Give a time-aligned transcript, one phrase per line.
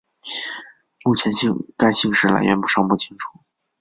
[1.05, 1.31] 目前
[1.77, 3.27] 该姓氏来源尚不清楚。